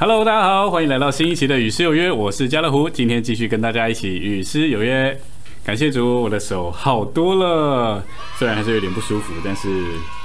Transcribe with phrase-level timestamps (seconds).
[0.00, 5.14] Hello，大家好，欢迎来到新一期的与诗有约，我是家乐福，今天继续跟大家一起与诗有约。
[5.62, 8.02] 感谢主，我的手好多了，
[8.38, 9.68] 虽然还是有点不舒服，但是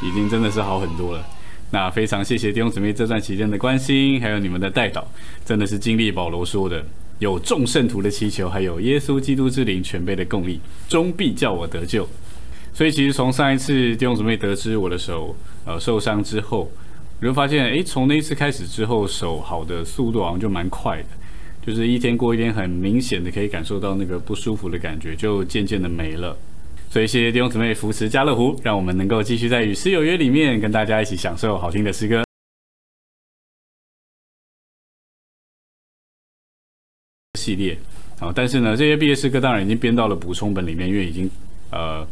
[0.02, 1.22] 已经真的是好很多了。
[1.72, 5.06] 那非常谢谢弟兄姊妹这段期间的关心，还有你们的带导，
[5.44, 6.82] 真的是经历保罗说的，
[7.20, 12.08] 有众圣徒的祈求，还有耶稣基督之灵全备的供力，终必叫我得救。
[12.74, 16.72] 所以其实从上一次弟兄姊妹得知我的手呃受伤之后，
[17.26, 21.10] 就发现，哎，从那一次开始之后，手好的速度好像就蛮快的。
[21.66, 26.38] 就是一天过一天，很明显的可以感受到那个不舒服的感觉，就渐渐的没了。
[26.92, 32.24] 所以谢谢弟兄姊妹扶持家乐福，让我们能够继续在与诗有约里面跟大家一起享受好听的诗歌
[37.40, 37.76] 系列。
[38.20, 41.30] 啊，但是呢，这些毕业诗歌当然已经编到了补充本里面，因为已经
[41.72, 42.08] 呃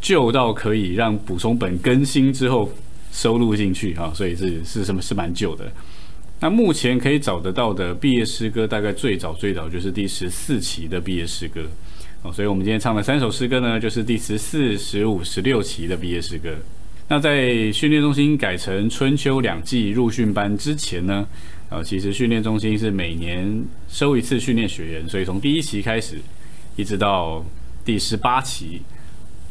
[0.00, 2.72] 旧到可以让补充本更新之后
[3.12, 5.70] 收录进去啊，所以是是什么是蛮旧的。
[6.40, 11.62] 那目前可以找得到的毕业诗歌，大概最早最早就是第十四期的毕业诗歌
[12.22, 16.54] 哦，所以我们今天唱的三首诗歌呢，就是第十四、十五、十六期的毕业诗歌。
[17.08, 21.26] 那在训练中心改成春秋两季入训班之前呢，
[21.70, 26.20] 呃，其实训练中心是每年收一次训练学员，所以从第一期开始，
[26.76, 27.44] 一直到
[27.84, 28.82] 第十八期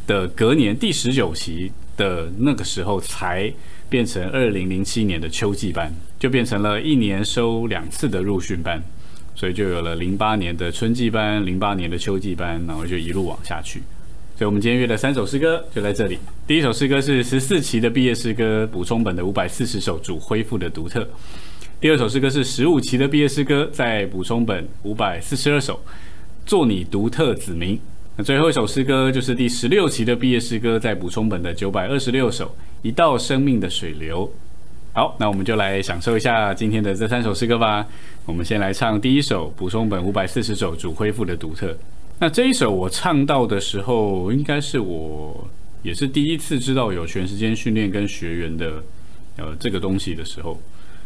[0.06, 3.52] 的隔年第十九期的那个时候才。
[3.90, 8.84] 变成二零零七年的秋季班，就变成了一年收两次的入训班，
[9.34, 13.82] 所以就有了零八年的春季班、零八年的秋季班，然后就一路往下去。
[14.38, 16.20] 所以，我们今天约的三首诗歌就在这里。
[16.46, 21.08] 第一首诗歌是十四期的毕业诗歌补充本的五百四十首主恢复的独特。
[21.80, 25.80] 第二首诗歌是十五期的毕业诗歌，在补充本五百四十二首，
[26.46, 27.80] 做你独特子民。
[28.20, 32.52] 那最后一首诗歌就是第十六期的毕业诗歌，在补充本的九百二十六首，
[32.82, 34.28] 一道生命的水流。
[34.92, 37.86] 好，那我们就来享受一下今天的这三首诗歌吧。
[38.26, 41.78] 我们先来唱第一首补充本五百四十首主恢复的独特。
[42.18, 45.48] 那这一首我唱到的时候，应该是我
[45.84, 48.84] 也是第一次知道有全时间训练跟学员的
[49.36, 50.60] 呃这个东西的时候，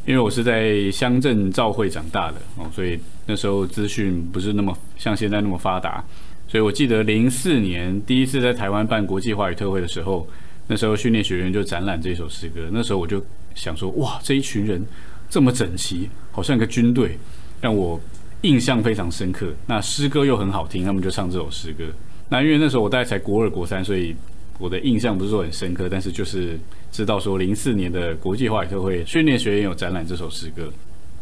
[0.05, 6.01] 因为我是在乡镇教会长大的哦，所以那时候资讯不是那么像现在那么发达。
[6.51, 10.27] 所以我记得零四年第一次在台湾办国际华语特会的时候，
[10.67, 12.67] 那时候训练学员就展览这首诗歌。
[12.73, 13.23] 那时候我就
[13.55, 14.85] 想说，哇，这一群人
[15.29, 17.17] 这么整齐，好像一个军队，
[17.61, 17.97] 让我
[18.41, 19.47] 印象非常深刻。
[19.65, 21.85] 那诗歌又很好听，他们就唱这首诗歌。
[22.27, 24.13] 那因为那时候我大概才国二、国三，所以
[24.59, 26.59] 我的印象不是说很深刻，但是就是
[26.91, 30.69] 知道说零四年的国际华语特会训练学员有展览这首诗歌。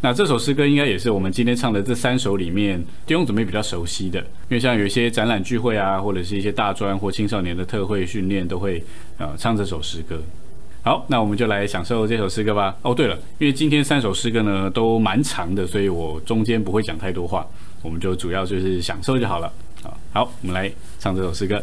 [0.02, 8.82] 那这首诗歌应该也是我们今天唱的这三首里面弟兄姊妹比较熟悉的，因为像有一些展览聚会啊，或者是一些大专或青少年的特会训练，都会
[9.18, 10.22] 呃唱这首诗歌。
[10.84, 12.74] 好，那我们就来享受这首诗歌吧。
[12.82, 17.46] 哦，对了，因为今天三首诗歌呢都蛮长的，所以我中间不会讲太多话，
[17.82, 19.52] 我们就主要就是享受就好了。
[19.84, 21.62] 好，好，我们来唱这首诗歌。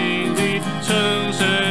[0.00, 1.69] 心里沉睡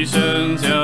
[0.00, 0.79] 一生将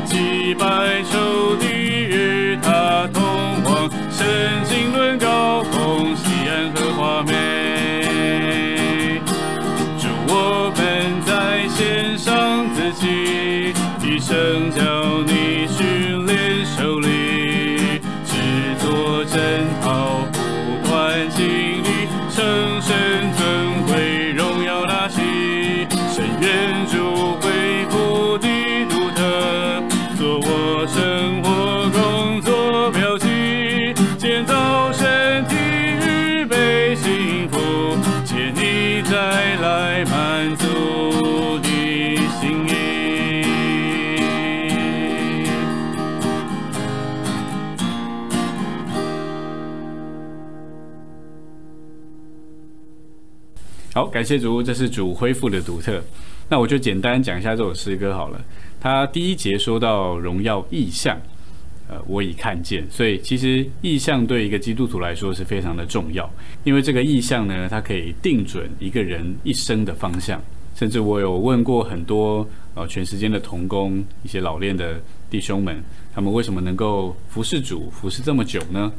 [0.00, 3.22] 归，击败仇敌与他同
[3.64, 4.26] 往，圣
[4.64, 9.20] 经论高峰，西安荷花美。
[9.98, 14.69] 祝我们在线上自己，一生
[53.92, 56.00] 好，感谢主，这是主恢复的独特。
[56.48, 58.40] 那我就简单讲一下这首诗歌好了。
[58.80, 61.20] 它第一节说到荣耀意象，
[61.88, 62.86] 呃，我已看见。
[62.88, 66.30] 所以其实意象对一个基督徒来说是非常的重要，
[66.62, 70.40] 因为这个意象呢，它可以定准一个人一生的方向。
[70.76, 75.82] 甚至我有问过很多呃全世间的童工，一些老练的弟兄们，
[76.14, 78.92] 他们为什么能够服侍主服侍这么久呢？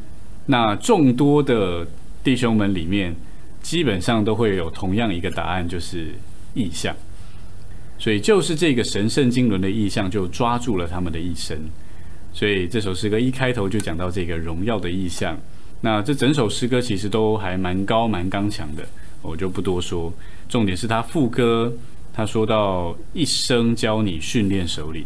[0.47, 1.87] 那众多的
[2.25, 3.15] 弟兄们里面，
[3.61, 6.13] 基本上都会有同样一个答案，就是
[6.53, 6.95] 意象。
[7.97, 11.57] 所以就是这个神圣经纶的意象，就抓住了他们的一生。
[12.33, 15.37] 所以这首诗歌一开头就讲到这个荣耀的意象。
[15.81, 18.83] 那这整首诗歌其实都还蛮高蛮刚强的，
[19.21, 20.13] 我就不多说。
[20.47, 21.73] 重点是他副歌，
[22.13, 25.05] 他说到一生教你训练手里，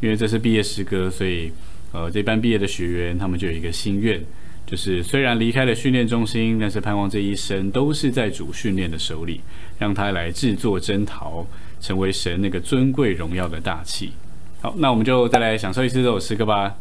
[0.00, 1.50] 因为这是毕业诗歌，所以
[1.92, 4.22] 呃这班毕业的学员他们就有一个心愿，
[4.66, 9.40] 就是虽然离开了训练中心，但是盼望这一生都是在主训练的手里，
[9.78, 11.46] 让他来制作征讨，
[11.80, 14.12] 成为神那个尊贵荣耀的大器。
[14.60, 16.74] 好，那我们就再来享受一次这首诗歌吧。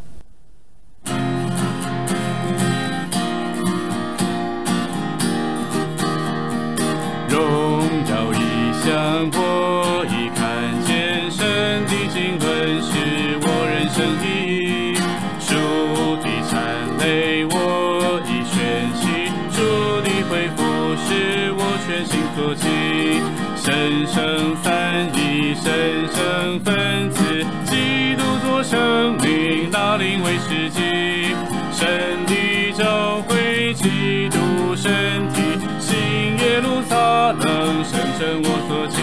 [30.71, 31.35] 己，
[31.71, 32.33] 身体。
[32.73, 34.37] 教会，基督
[34.75, 35.41] 身体，
[35.79, 35.99] 新
[36.39, 38.97] 耶路撒冷，生成我所起。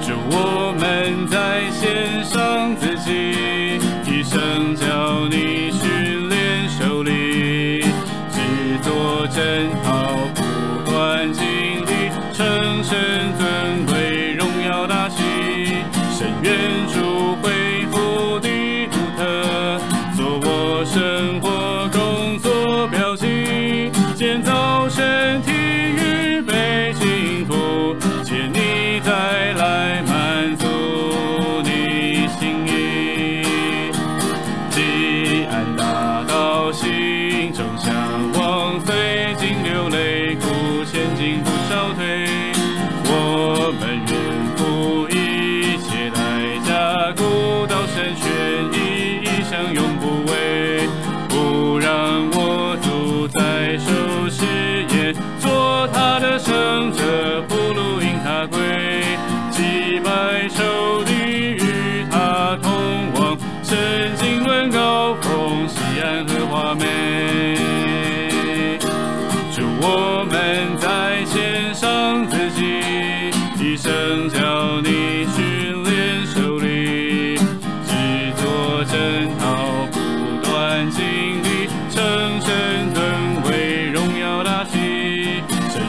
[0.00, 0.34] 祝我
[0.80, 0.82] 们
[1.28, 1.36] 在
[1.70, 3.78] 线上自己，
[4.10, 5.43] 一生叫你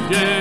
[0.10, 0.35] Yeah.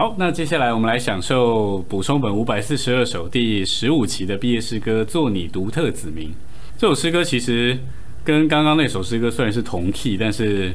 [0.00, 6.32] 好那接下来我们来享受补充本五百四十二首第十五期的毕业诗歌做你独特子民。
[6.78, 7.78] 这首诗歌其实
[8.24, 10.74] 跟刚刚那首诗歌虽然是同 key 但是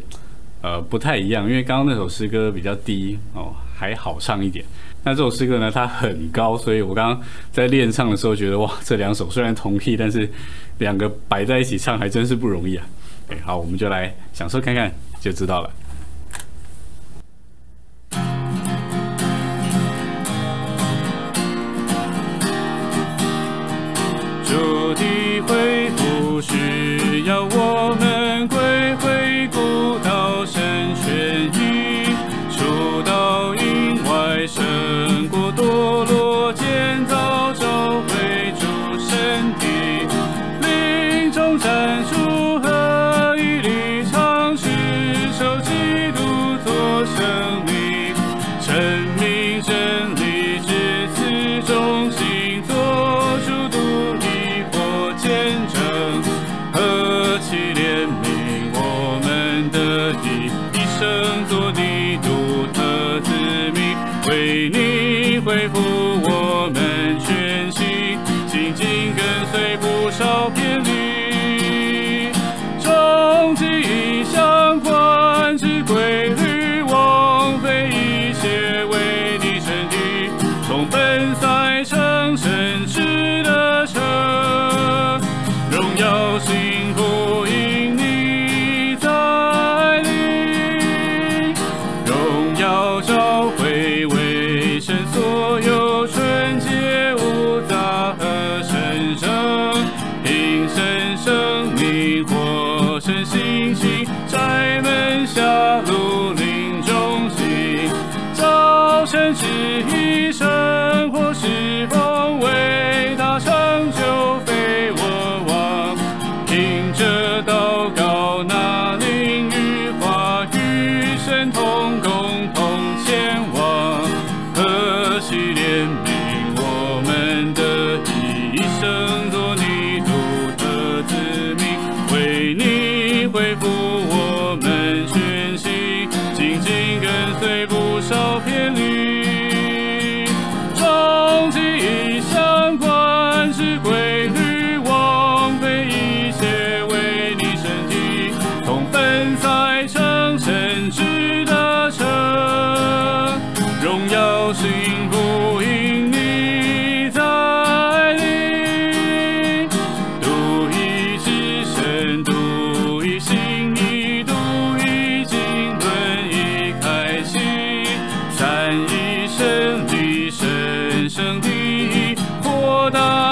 [0.62, 4.64] 呃不太一样因为刚刚那首诗歌比较低哦还好唱一点。
[5.04, 10.30] 那这首诗歌呢它很高所以我刚刚在练唱的时候觉得哇这两首虽然同 key 但是
[10.78, 12.86] 两个摆在一起唱还真是不容易啊。
[13.30, 15.85] 诶好我们就来享受看看就知道了。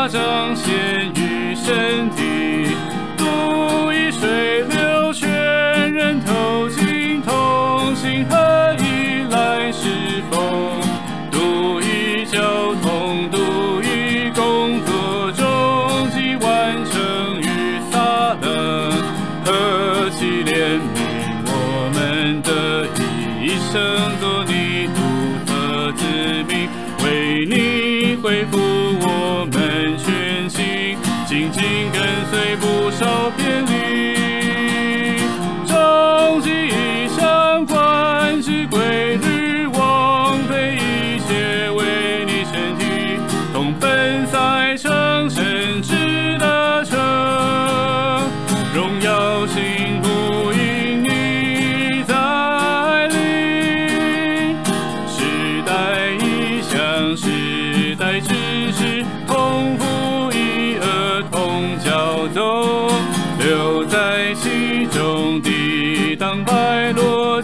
[0.07, 0.74] 彰显
[1.15, 2.52] 于身体。
[32.63, 33.73] 不少变。
[63.39, 67.41] 留在其中抵挡白落，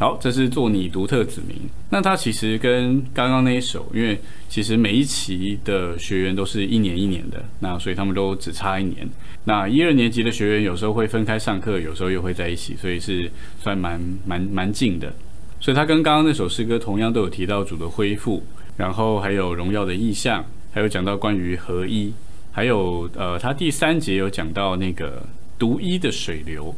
[0.00, 1.58] 好，这是做你独特子民。
[1.90, 9.06] 那它其实跟刚刚那一首，因为其实每一期的学员都是一年一年的，那所以他们都只差一年。
[9.44, 13.30] 那一二年级的学员有时候会分开上课，有时候又会在一起，所以是
[13.62, 15.12] 算蛮蛮蛮近的。
[15.60, 18.42] 所以它跟刚刚那首诗歌同样都有提到主的恢复，
[18.78, 22.10] 然后还有荣耀的意象，还有讲到关于合一，
[22.52, 25.22] 还有呃，它第三节有讲到那个
[25.58, 26.74] 独一的水流。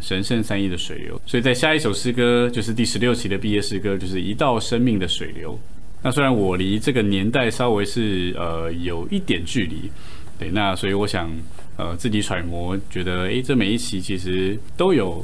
[0.00, 5.58] 神圣三一的水流，所以在下一首诗歌就是第十六期的毕业诗歌，就是一道生命的水流。
[6.02, 9.90] 那虽然我离这个年代稍微是呃有一点距离，
[10.38, 11.30] 对，那所以我想
[11.76, 15.22] 呃自己揣摩，觉得诶，这每一期其实都有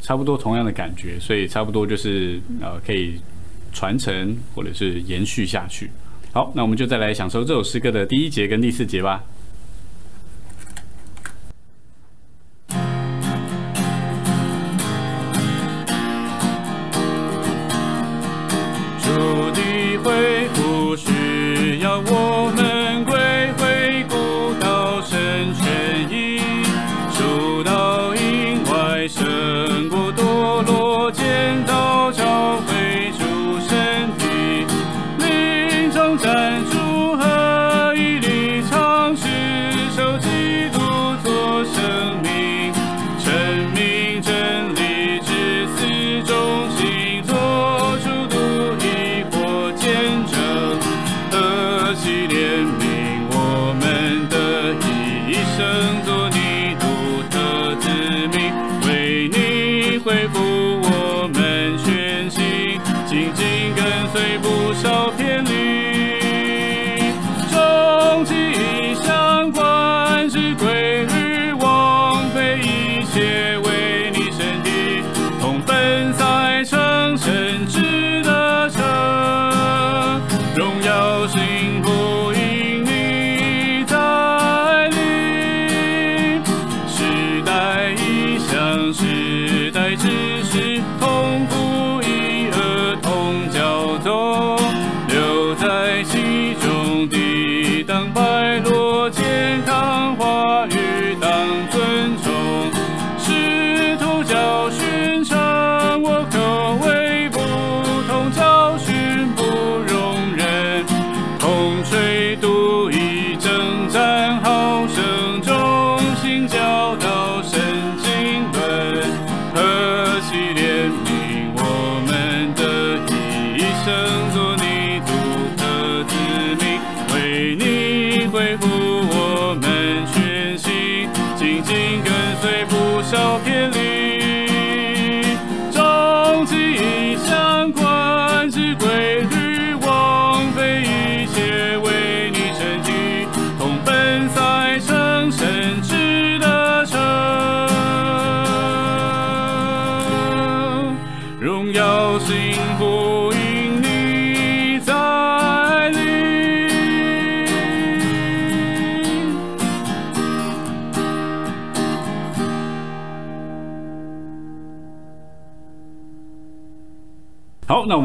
[0.00, 3.20] 差不多同样的感觉，所以差不多就是呃可以
[3.72, 5.90] 传承或者是延续下去。
[6.32, 9.22] 好，那我们就再来享受这首诗歌的第一节跟第四节吧。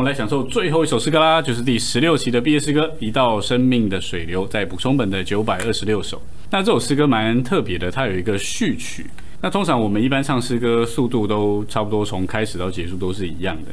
[0.09, 6.19] 来享受最后一首诗歌啦，就是第十六期的毕业诗歌《一道生命的水流》，在补充本的九百二十六首。
[6.49, 9.05] 那这首诗歌蛮特别的，它有一个序曲。
[9.39, 13.71] 那通常我们一般唱诗歌速度都差不多，从开始到结束都是一样的。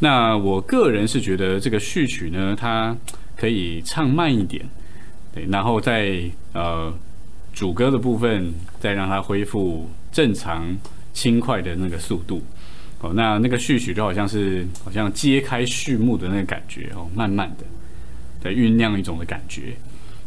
[0.00, 2.96] 那我个人是觉得这个序曲呢，它
[3.36, 4.68] 可以唱慢一点，
[5.32, 6.20] 对，然后在
[6.52, 6.92] 呃
[7.52, 10.76] 主歌的部分再让它恢复正常
[11.12, 12.42] 轻快的那个速度。
[13.00, 17.64] 哦，那那个序曲就好像是好像揭开序幕的那个感觉哦，慢慢的
[18.42, 19.74] 在酝酿一种的感觉，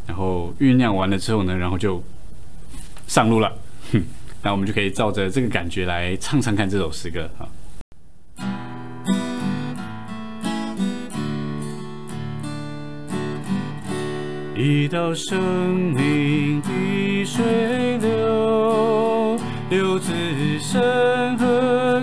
[0.08, 2.04] 然后酝酿完了之后呢，然后就
[3.08, 3.52] 上路了。
[3.92, 4.02] 哼，
[4.42, 7.48] 那我们就可以照着这个感觉来唱唱看这首诗歌啊。
[14.56, 15.38] 一道生
[15.94, 19.38] 命的水流，
[19.70, 20.14] 流自
[20.60, 22.02] 山河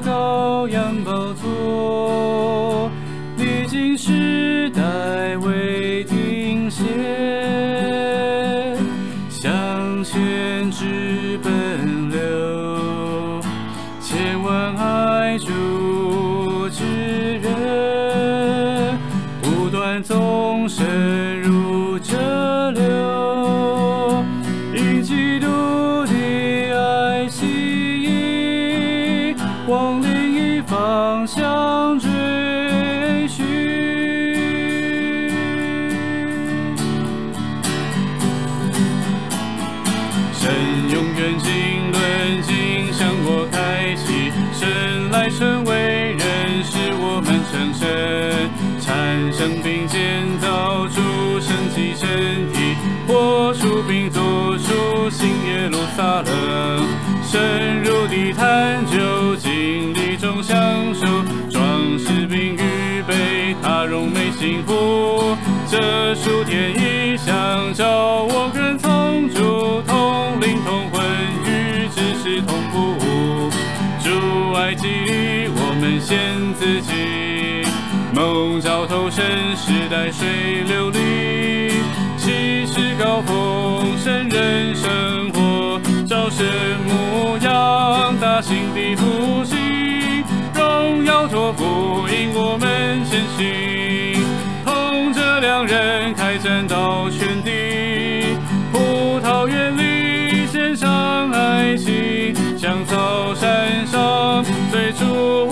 [0.71, 1.30] 高阳
[79.91, 81.73] 在水流里，
[82.17, 86.47] 气势高峰，神人生活，朝圣
[86.87, 90.23] 牧养，大型的复兴，
[90.55, 94.25] 荣耀托付引我们前行，
[94.65, 98.37] 同这两人开战到全地，
[98.73, 105.50] 葡萄园里献上爱情，香草山上最初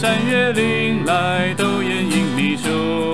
[0.00, 3.12] 山越岭来都掩映密处，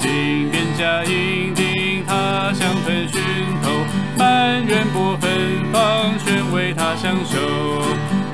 [0.00, 3.22] 金边加银钉，他乡喷熏
[3.62, 3.70] 头，
[4.18, 5.30] 满园波芬
[5.72, 7.38] 芳，全为他享受。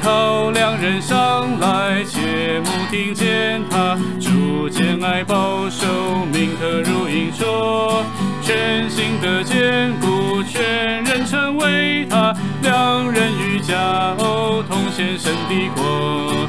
[0.03, 5.87] 靠良人上来，切莫听见他主见爱保守，
[6.33, 8.03] 铭刻如影说，
[8.41, 16.49] 全心的坚固，全人成为他，良人与佳偶同献神的国，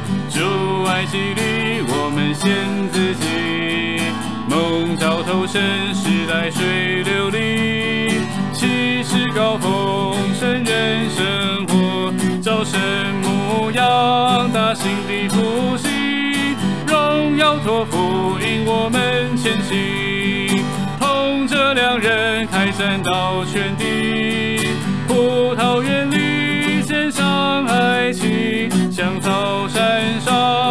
[0.92, 2.52] 爱激励我们先
[2.92, 4.04] 自己，
[4.50, 8.20] 梦照透神时代水流里，
[8.52, 12.78] 气势高峰，神人生活，朝神
[13.24, 15.90] 牧养，大型的复兴，
[16.86, 20.62] 荣耀托付引我们前行，
[21.00, 24.76] 同这两人开展到全地，
[25.08, 30.71] 葡萄园里献上爱情，香草山上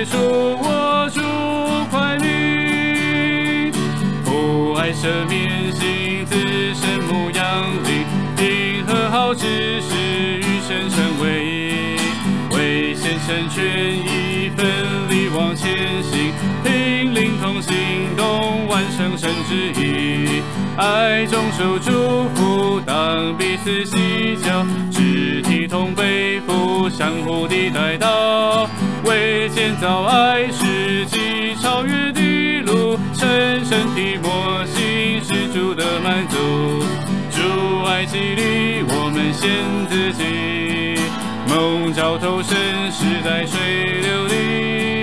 [0.00, 1.20] 最初我主
[1.90, 3.70] 快领。
[4.24, 6.34] 父爱赦免心，子
[6.74, 7.44] 神牧养
[7.84, 8.06] 灵，
[8.38, 9.94] 因和好之事
[10.38, 11.98] 与神成为一，
[12.56, 13.62] 为献身全
[13.94, 14.64] 意，奋
[15.10, 16.32] 力往前行，
[17.20, 20.42] 灵同行动，完成神之意。
[20.78, 28.66] 爱中受祝福，当彼此洗脚，肢体同背负，相互地带到，
[29.04, 36.38] 为建造爱世纪超越的路，深深的默信是主的满足。
[37.30, 39.50] 主爱激励我们献
[39.90, 40.98] 自己，
[41.46, 42.56] 梦照透神
[42.90, 44.99] 时代水流里，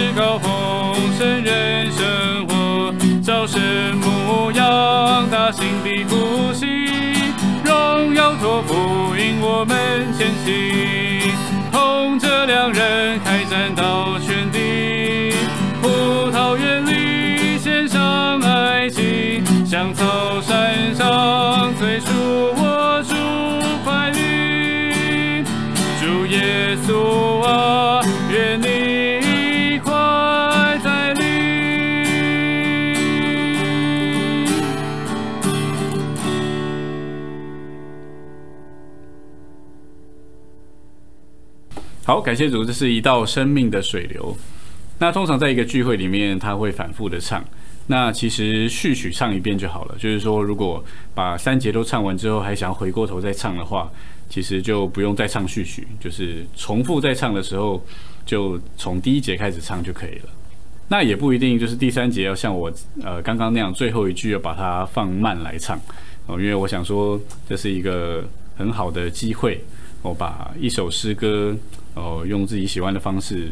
[0.00, 3.60] 气势高峰，神人生活，朝神
[3.96, 6.66] 牧养，大型的复兴，
[7.62, 11.30] 荣耀托付引我们前行，
[11.70, 15.34] 同这两人开战到全地，
[15.82, 20.29] 葡萄园里献上爱情，香草
[42.10, 44.36] 好，感谢主，这是一道生命的水流。
[44.98, 47.40] 那通常在一个聚会里面，他会反复的唱。
[47.86, 49.94] 那其实序曲唱一遍就好了。
[49.96, 53.88] 就是说，如果把三节都唱完之后，还想要回过头再唱的话，
[54.28, 57.80] 其实就不用再唱序曲，就是重复再唱的时候，
[58.26, 60.30] 就从第一节开始唱就可以了。
[60.88, 62.72] 那也不一定，就是第三节要像我
[63.04, 65.80] 呃刚刚那样，最后一句要把它放慢来唱
[66.26, 68.24] 哦，因为我想说这是一个
[68.56, 69.62] 很好的机会，
[70.02, 71.56] 我把一首诗歌
[71.94, 73.50] 哦用自己喜欢的方式。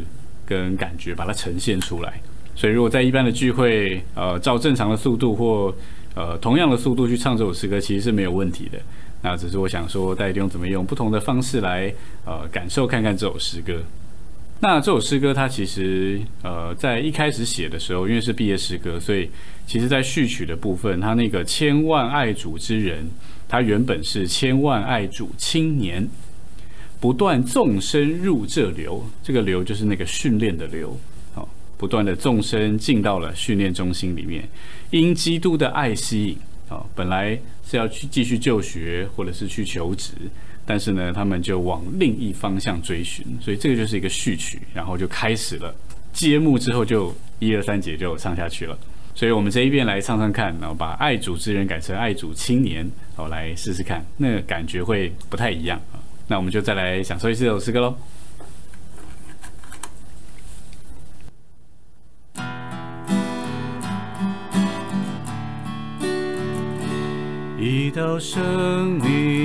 [0.49, 2.19] 跟感觉把它呈现出来，
[2.55, 5.75] 所以如果在一般的聚会，呃，照正常的速度或
[6.15, 8.79] 呃同样的速度去唱这首诗歌，其实是没有问题的。
[9.21, 11.93] 那只是我想说，大家用怎么用不同的方式来
[12.25, 13.75] 呃感受看看这首诗歌。
[14.61, 19.29] 那这首诗歌它其实呃在一开始写的时候，因为是毕业诗歌，所以
[19.67, 23.07] 其实在序曲的部分，它那个千万爱主之人，
[23.47, 26.09] 它原本是千万爱主青年。
[27.01, 30.99] 不断纵身入这流，这个流就是那个训练的流，
[31.33, 34.49] 好，不断的纵身进到了训练中心里面，
[34.91, 40.13] 因基督的爱吸引，啊，本来是要去继续就学或者是去求职，
[40.67, 45.73] 但是呢，他们就往另一方向追寻，所以这个就是一个序曲，然后就开始了
[46.13, 48.77] 揭幕之后就一二三节就唱下去了，
[49.15, 56.03] 所以我们这一遍来唱唱看，然后把爱主之人改成爱主青年，好来试试看，那个感觉会不太一样啊。
[56.29, 57.97] 那我们就再来享受一次这首诗歌喽。
[67.59, 69.38] 一道生命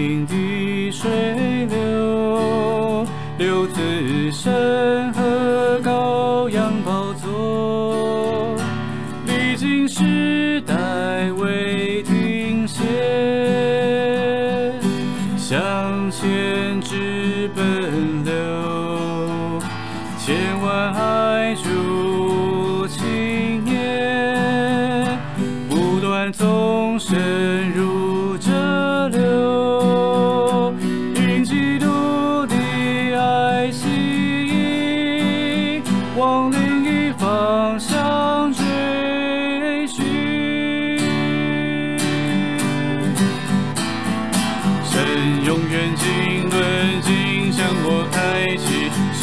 [46.42, 47.54] 远经纶经。
[47.54, 49.22] 向我开启，生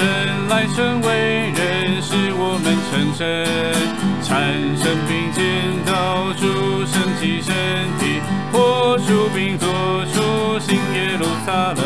[0.48, 3.20] 来成为人，使我们成神，
[4.22, 5.42] 产生并见
[5.84, 6.46] 到主
[6.86, 7.50] 升起身
[7.98, 9.68] 体，破除并做
[10.14, 11.82] 出新耶路撒冷，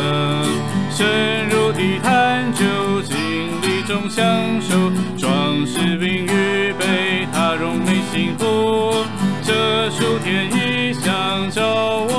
[0.91, 3.17] 深入地探究，经
[3.63, 4.23] 历中享
[4.61, 9.03] 受，壮士并预备他荣美幸福，
[9.41, 12.14] 这数天意象，叫我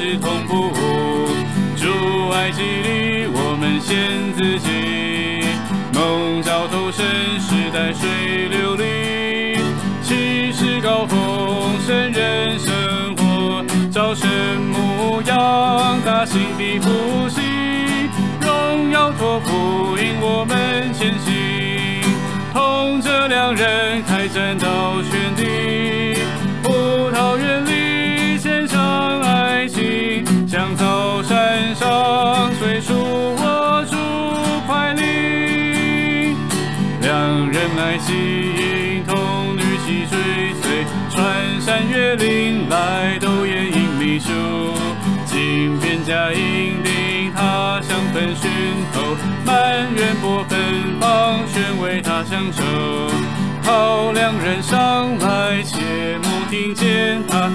[0.00, 0.70] 是同步，
[1.74, 4.70] 主爱激励我们献自己，
[5.92, 7.04] 梦照投身
[7.40, 9.58] 时代水流里，
[10.04, 11.18] 气势高峰，
[11.84, 12.72] 圣人生
[13.16, 14.28] 活，朝生
[14.70, 17.42] 模样，大兴的复兴，
[18.40, 22.04] 荣耀托付引我们前行，
[22.54, 25.17] 同这两人开战到全
[30.68, 32.92] 江草山上，随处
[33.36, 33.96] 握住
[34.66, 36.36] 快领，
[37.00, 44.30] 两人爱吸引，同女起追随，穿山越岭来都掩映秘书，
[45.24, 48.50] 金边加银锭，他乡分寻
[48.92, 50.58] 头，满园波芬
[51.00, 52.62] 芳，全为他乡愁。
[53.62, 57.50] 好两人上来，切莫听见他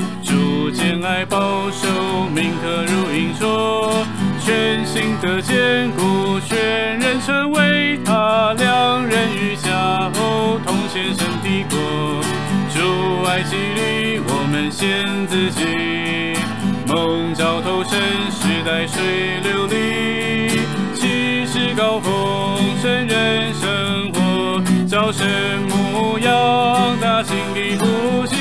[0.74, 1.88] 逐渐爱保守，
[2.34, 4.04] 铭刻如影说，
[4.44, 8.54] 全心的坚固，全人成为他。
[8.58, 11.78] 两人与家后同献身的国，
[12.74, 16.36] 主爱激励我们献自己，
[16.88, 18.00] 梦照头身，
[18.32, 20.60] 时代水流里，
[20.96, 22.12] 气势高峰，
[22.82, 25.28] 圣人生活，朝生
[25.70, 25.84] 暮。
[25.94, 28.36] 牧羊，大兴的呼吸，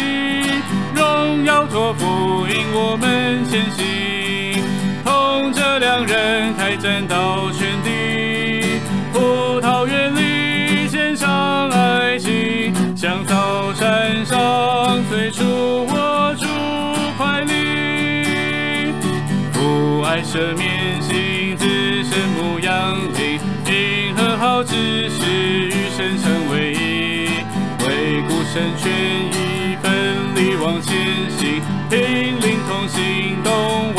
[1.42, 4.62] 荣耀托付引我们前行。
[5.04, 8.78] 同这两人开战到全地，
[9.12, 16.46] 葡萄园里献上爱情，香草山上最初握住
[17.18, 18.94] 快领，
[19.52, 21.66] 父爱赦免心，自
[22.04, 27.42] 身牧羊的，因和好之事与神成为一。
[27.84, 29.61] 为孤身全意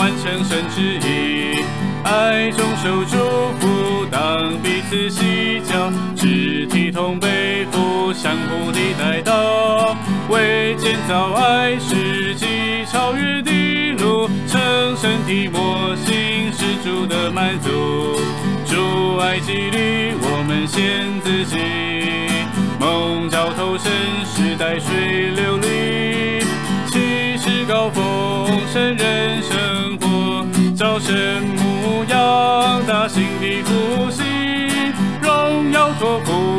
[0.04, 1.64] 完成神旨意。
[2.04, 3.18] 爱中受祝
[3.58, 9.96] 福，当彼此洗脚，肢体同背负，相互的带到，
[10.28, 14.62] 为建造爱世纪超越的路，称
[14.98, 18.20] 身体模型是主的满足。
[18.66, 21.58] 主爱激励我们献自己，
[22.78, 23.90] 梦照头身
[24.26, 26.33] 时代水流里，
[27.44, 34.24] 至高峰，神人生活，招神牧羊，大兴的复兴，
[35.22, 36.53] 荣耀托付。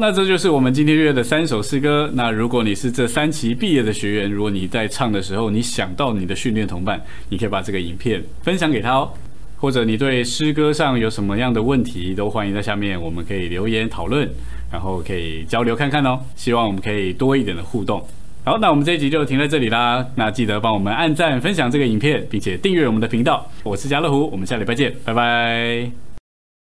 [0.00, 2.10] 那这就是我们今天约的三首诗歌。
[2.14, 9.10] 那如果你是这三期毕业的学员，如果你在唱的时候，你想到你的训练同伴，你可以把这个影片分享给他哦。
[9.56, 14.28] 或者你对诗歌上有什么样的问题，都欢迎在下面我们可以留言讨论，
[14.70, 16.20] 然后可以交流看看哦。
[16.36, 18.04] 希望我们可以多一点的互动。
[18.44, 20.04] 好，那我们这一集就停在这里啦。
[20.16, 23.50] 那记得帮我们按赞、分享这个影片，并且订阅我们的频道。
[23.62, 26.03] 我是家乐虎，我们下礼拜见，拜拜。